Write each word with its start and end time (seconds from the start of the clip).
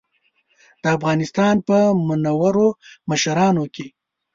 د 0.81 0.83
افغانستان 0.97 1.55
په 1.67 1.77
منورو 2.07 2.67
مشرانو 3.09 3.63
کې. 3.75 3.87